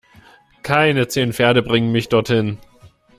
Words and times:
Keine 0.63 1.07
zehn 1.09 1.31
Pferde 1.31 1.61
bringen 1.61 1.91
mich 1.91 2.09
dorthin! 2.09 2.57